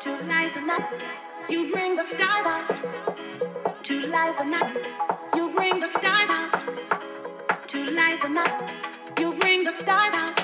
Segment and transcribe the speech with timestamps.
[0.00, 1.02] to light the night.
[1.48, 4.86] You bring the stars out to light the night.
[5.34, 8.72] You bring the stars out to light the night.
[9.18, 10.36] You bring the stars out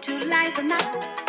[0.00, 1.27] to light the night.